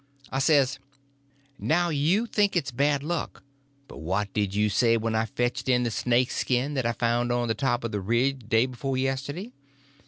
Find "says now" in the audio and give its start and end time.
0.39-1.89